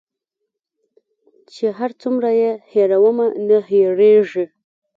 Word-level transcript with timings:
چي 1.51 1.65
هر 1.77 1.91
څو 2.01 2.09
یې 2.41 2.51
هېرومه 2.71 3.27
نه 3.47 3.57
هیریږي 3.69 4.45